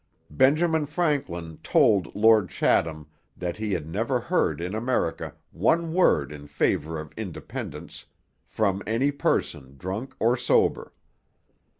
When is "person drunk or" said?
9.11-10.35